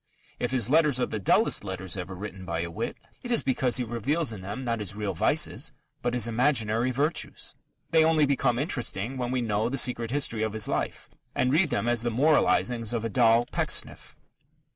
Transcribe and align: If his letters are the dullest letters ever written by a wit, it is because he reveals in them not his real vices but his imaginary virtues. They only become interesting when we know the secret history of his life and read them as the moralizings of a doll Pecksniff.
If 0.39 0.49
his 0.49 0.67
letters 0.67 0.99
are 0.99 1.05
the 1.05 1.19
dullest 1.19 1.63
letters 1.63 1.95
ever 1.95 2.15
written 2.15 2.43
by 2.43 2.61
a 2.61 2.71
wit, 2.71 2.97
it 3.21 3.29
is 3.29 3.43
because 3.43 3.77
he 3.77 3.83
reveals 3.83 4.33
in 4.33 4.41
them 4.41 4.63
not 4.65 4.79
his 4.79 4.95
real 4.95 5.13
vices 5.13 5.73
but 6.01 6.15
his 6.15 6.27
imaginary 6.27 6.89
virtues. 6.89 7.53
They 7.91 8.03
only 8.03 8.25
become 8.25 8.57
interesting 8.57 9.15
when 9.15 9.29
we 9.29 9.41
know 9.41 9.69
the 9.69 9.77
secret 9.77 10.09
history 10.09 10.41
of 10.41 10.53
his 10.53 10.67
life 10.67 11.07
and 11.35 11.53
read 11.53 11.69
them 11.69 11.87
as 11.87 12.01
the 12.01 12.09
moralizings 12.09 12.93
of 12.93 13.05
a 13.05 13.09
doll 13.09 13.45
Pecksniff. 13.51 14.17